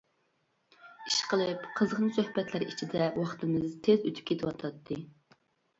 ئىشقىلىپ 1.09 1.67
قىزغىن 1.81 2.09
سۆھبەتلەر 2.17 2.67
ئىچىدە 2.69 3.13
ۋاقتىمىز 3.21 3.79
تېز 3.89 4.11
ئۆتۈپ 4.11 4.33
كېتىۋاتاتتى. 4.33 5.03